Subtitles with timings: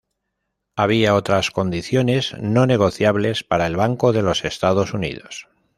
[0.75, 5.47] Había otras condiciones no negociables para el Banco de los Estados Unidos.